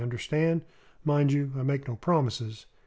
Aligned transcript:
Understand? 0.01 0.63
Mind 1.05 1.31
you, 1.31 1.51
I 1.55 1.61
make 1.61 1.87
no 1.87 1.95
promises." 1.95 2.65